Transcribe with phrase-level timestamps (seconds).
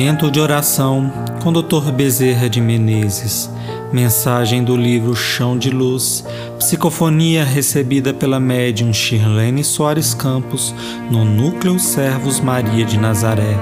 [0.00, 1.12] Momento de oração
[1.42, 1.92] com Dr.
[1.92, 3.50] Bezerra de Menezes.
[3.92, 6.24] Mensagem do livro Chão de Luz.
[6.58, 10.74] Psicofonia recebida pela médium Shirlene Soares Campos
[11.10, 13.58] no Núcleo Servos Maria de Nazaré.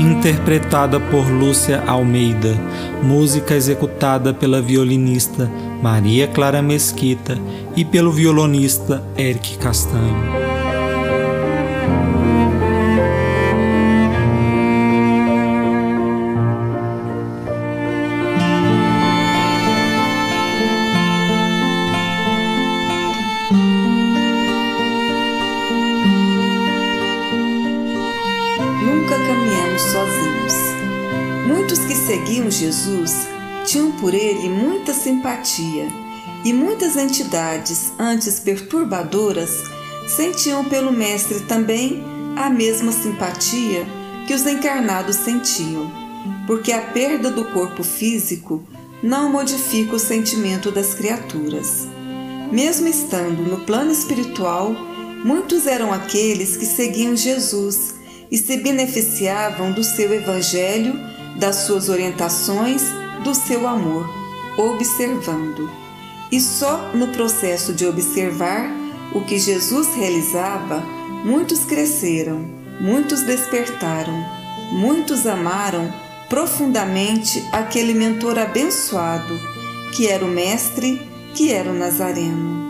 [0.00, 2.54] Interpretada por Lúcia Almeida.
[3.02, 5.50] Música executada pela violinista
[5.82, 7.36] Maria Clara Mesquita
[7.76, 10.47] e pelo violonista Eric Castanho.
[29.80, 30.54] Sozinhos.
[31.46, 33.28] Muitos que seguiam Jesus
[33.64, 35.88] tinham por ele muita simpatia,
[36.44, 39.64] e muitas entidades, antes perturbadoras,
[40.06, 42.02] sentiam pelo Mestre também
[42.36, 43.86] a mesma simpatia
[44.26, 45.90] que os encarnados sentiam,
[46.46, 48.62] porque a perda do corpo físico
[49.02, 51.86] não modifica o sentimento das criaturas.
[52.52, 54.72] Mesmo estando no plano espiritual,
[55.24, 57.97] muitos eram aqueles que seguiam Jesus
[58.30, 60.98] e se beneficiavam do seu evangelho,
[61.36, 62.82] das suas orientações,
[63.24, 64.08] do seu amor,
[64.56, 65.70] observando.
[66.30, 68.70] E só no processo de observar
[69.14, 70.80] o que Jesus realizava,
[71.24, 72.44] muitos cresceram,
[72.80, 74.24] muitos despertaram,
[74.72, 75.90] muitos amaram
[76.28, 79.38] profundamente aquele mentor abençoado,
[79.94, 81.00] que era o Mestre,
[81.34, 82.68] que era o Nazareno.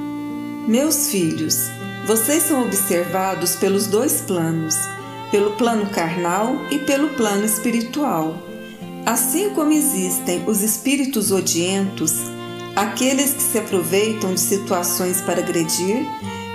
[0.69, 1.56] Meus filhos,
[2.06, 4.77] vocês são observados pelos dois planos
[5.31, 8.37] pelo plano carnal e pelo plano espiritual.
[9.05, 12.15] Assim como existem os espíritos odientos,
[12.77, 16.06] aqueles que se aproveitam de situações para agredir,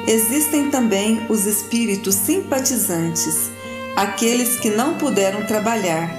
[0.08, 3.50] existem também os espíritos simpatizantes,
[3.96, 6.12] aqueles que não puderam trabalhar,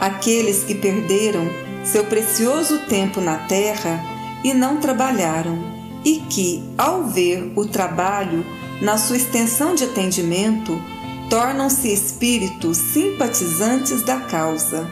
[0.00, 1.48] aqueles que perderam
[1.84, 4.02] seu precioso tempo na terra
[4.44, 5.58] e não trabalharam,
[6.04, 8.44] e que, ao ver o trabalho
[8.80, 10.80] na sua extensão de atendimento,
[11.30, 14.84] tornam-se espíritos simpatizantes da causa.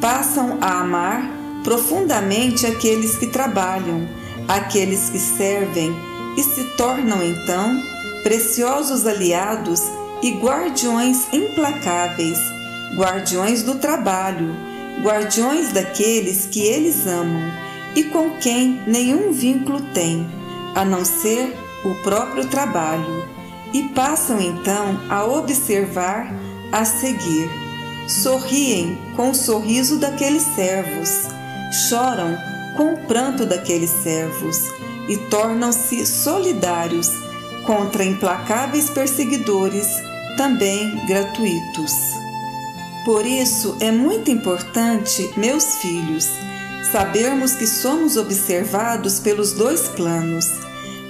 [0.00, 1.30] Passam a amar
[1.62, 4.08] profundamente aqueles que trabalham,
[4.48, 5.94] aqueles que servem
[6.36, 7.78] e se tornam então
[8.22, 9.82] preciosos aliados
[10.22, 12.38] e guardiões implacáveis,
[12.96, 14.56] guardiões do trabalho,
[15.02, 17.52] guardiões daqueles que eles amam
[17.94, 20.26] e com quem nenhum vínculo tem,
[20.74, 21.54] a não ser
[21.84, 23.25] o próprio trabalho
[23.76, 26.32] e passam então a observar,
[26.72, 27.50] a seguir.
[28.08, 31.10] Sorriem com o sorriso daqueles servos,
[31.88, 32.38] choram
[32.74, 34.56] com o pranto daqueles servos
[35.08, 37.10] e tornam-se solidários
[37.66, 39.88] contra implacáveis perseguidores,
[40.38, 41.92] também gratuitos.
[43.04, 46.26] Por isso é muito importante, meus filhos,
[46.92, 50.65] sabermos que somos observados pelos dois planos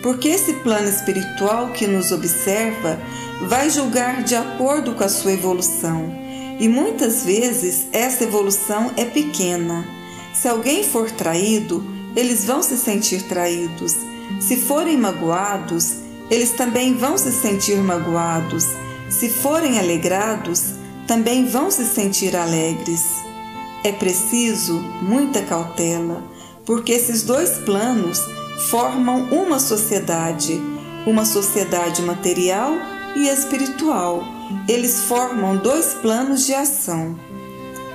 [0.07, 2.97] porque esse plano espiritual que nos observa
[3.49, 6.15] vai julgar de acordo com a sua evolução.
[6.61, 9.85] E muitas vezes essa evolução é pequena.
[10.33, 11.85] Se alguém for traído,
[12.15, 13.97] eles vão se sentir traídos.
[14.41, 15.95] Se forem magoados,
[16.31, 18.65] eles também vão se sentir magoados.
[19.11, 20.75] Se forem alegrados,
[21.09, 23.03] também vão se sentir alegres.
[23.83, 26.23] É preciso muita cautela,
[26.65, 28.21] porque esses dois planos
[28.71, 30.61] formam uma sociedade,
[31.07, 32.73] uma sociedade material
[33.15, 34.23] e espiritual.
[34.69, 37.19] Eles formam dois planos de ação.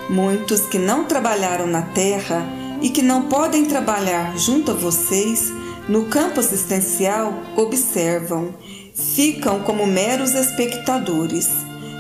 [0.10, 2.46] Muitos que não trabalharam na terra
[2.82, 5.52] e que não podem trabalhar junto a vocês
[5.88, 8.54] no campo assistencial observam,
[8.94, 11.50] ficam como meros espectadores.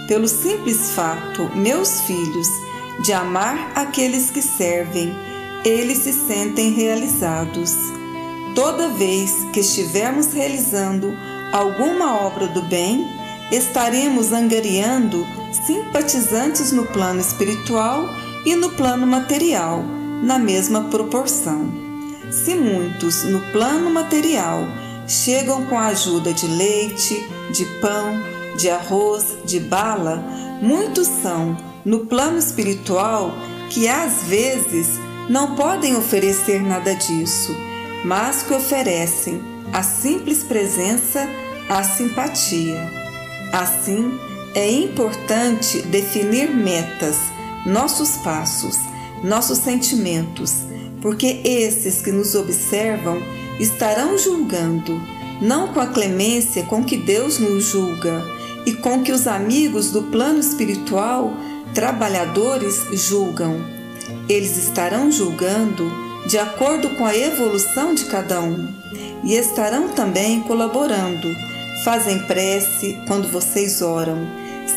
[0.08, 2.48] Pelo simples fato, meus filhos,
[3.04, 5.14] de amar aqueles que servem,
[5.64, 8.01] eles se sentem realizados.
[8.56, 11.18] Toda vez que estivermos realizando
[11.54, 13.08] alguma obra do bem,
[13.50, 15.26] estaremos angariando
[15.66, 18.10] simpatizantes no plano espiritual
[18.46, 19.82] e no plano material,
[20.22, 21.72] na mesma proporção.
[22.30, 24.68] Se muitos no plano material
[25.08, 28.22] chegam com a ajuda de leite, de pão,
[28.58, 30.18] de arroz, de bala,
[30.62, 31.56] muitos são
[31.86, 33.32] no plano espiritual
[33.70, 35.00] que às vezes
[35.30, 37.71] não podem oferecer nada disso
[38.04, 41.28] mas que oferecem a simples presença,
[41.70, 42.92] a simpatia.
[43.54, 44.18] Assim,
[44.54, 47.18] é importante definir metas,
[47.66, 48.78] nossos passos,
[49.24, 50.54] nossos sentimentos,
[51.02, 53.22] porque esses que nos observam
[53.60, 55.02] estarão julgando,
[55.42, 58.24] não com a clemência com que Deus nos julga
[58.66, 61.34] e com que os amigos do plano espiritual
[61.74, 63.60] trabalhadores julgam.
[64.28, 68.68] Eles estarão julgando de acordo com a evolução de cada um
[69.24, 71.28] e estarão também colaborando.
[71.84, 74.28] Fazem prece quando vocês oram.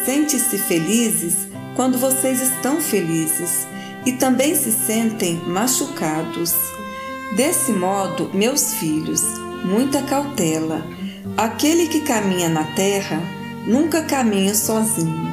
[0.04, 3.66] Sente-se felizes quando vocês estão felizes
[4.06, 6.54] e também se sentem machucados.
[7.36, 9.22] Desse modo, meus filhos,
[9.64, 10.84] muita cautela.
[11.36, 13.20] Aquele que caminha na terra
[13.66, 15.32] nunca caminha sozinho.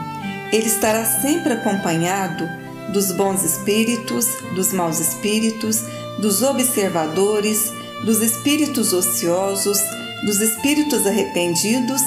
[0.51, 2.47] Ele estará sempre acompanhado
[2.91, 5.81] dos bons espíritos, dos maus espíritos,
[6.21, 7.73] dos observadores,
[8.05, 9.79] dos espíritos ociosos,
[10.23, 12.01] dos espíritos arrependidos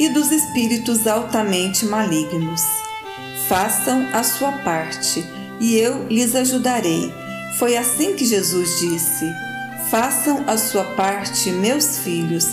[0.00, 2.62] e dos espíritos altamente malignos.
[3.46, 5.24] Façam a sua parte
[5.60, 7.12] e eu lhes ajudarei.
[7.58, 9.26] Foi assim que Jesus disse:
[9.90, 12.46] Façam a sua parte, meus filhos,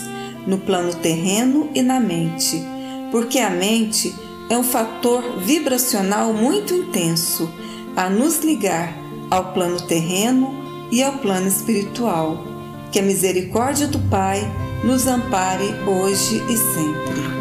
[0.46, 2.62] no plano terreno e na mente,
[3.10, 4.14] porque a mente
[4.48, 7.50] é um fator vibracional muito intenso
[7.96, 8.94] a nos ligar
[9.30, 12.44] ao plano terreno e ao plano espiritual.
[12.92, 14.40] Que a misericórdia do Pai
[14.84, 17.35] nos ampare hoje e sempre.